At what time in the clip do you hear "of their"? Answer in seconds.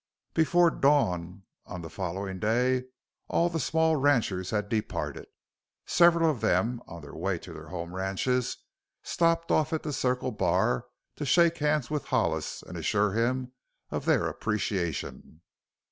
13.91-14.25